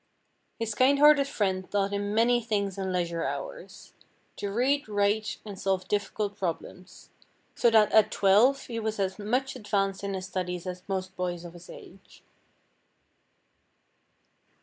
His 0.57 0.73
kind 0.73 0.97
hearted 0.97 1.27
friend 1.27 1.69
taught 1.69 1.93
him 1.93 2.15
many 2.15 2.41
things 2.41 2.75
in 2.79 2.91
leisure 2.91 3.23
hours 3.23 3.93
to 4.37 4.49
read, 4.51 4.89
write, 4.89 5.37
and 5.45 5.59
solve 5.59 5.87
difficult 5.87 6.35
problems 6.37 7.11
so 7.53 7.69
that 7.69 7.91
at 7.91 8.11
twelve, 8.11 8.65
he 8.65 8.79
was 8.79 8.99
as 8.99 9.19
much 9.19 9.55
advanced 9.55 10.03
in 10.03 10.15
his 10.15 10.25
studies 10.25 10.65
as 10.65 10.81
most 10.89 11.15
boys 11.15 11.45
of 11.45 11.53
his 11.53 11.69
age. 11.69 12.23